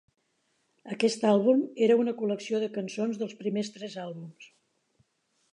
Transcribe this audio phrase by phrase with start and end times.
[0.95, 4.53] Aquest àlbum era una col·lecció de cançons dels primers tres àlbums.